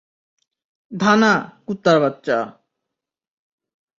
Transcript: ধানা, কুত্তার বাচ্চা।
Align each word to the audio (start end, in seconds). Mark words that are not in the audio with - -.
ধানা, 0.91 1.33
কুত্তার 1.65 1.97
বাচ্চা। 2.01 2.37